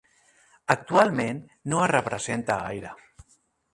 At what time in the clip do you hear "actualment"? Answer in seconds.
0.75-1.41